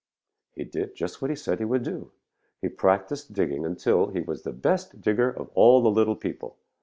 [0.55, 2.09] "He did just what he said he would do.
[2.59, 6.57] He practised digging until he was the best digger of all the little people.